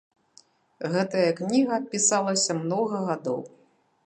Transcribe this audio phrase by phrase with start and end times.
[0.95, 3.39] Гэтая кніга пісалася многа гадоў.